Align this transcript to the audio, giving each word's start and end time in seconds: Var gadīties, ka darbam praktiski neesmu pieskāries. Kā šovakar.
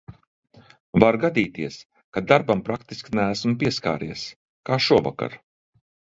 Var 1.03 1.17
gadīties, 1.23 1.77
ka 2.17 2.23
darbam 2.31 2.65
praktiski 2.71 3.15
neesmu 3.21 3.55
pieskāries. 3.61 4.27
Kā 4.71 4.81
šovakar. 4.89 5.39